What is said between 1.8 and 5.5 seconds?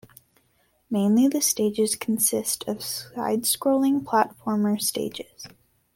consist of side-scrolling platformer stages.